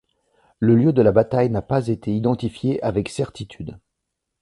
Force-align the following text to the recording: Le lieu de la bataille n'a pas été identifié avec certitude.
Le 0.57 0.73
lieu 0.75 0.93
de 0.93 1.03
la 1.03 1.11
bataille 1.11 1.51
n'a 1.51 1.61
pas 1.61 1.89
été 1.89 2.11
identifié 2.15 2.81
avec 2.81 3.07
certitude. 3.07 3.77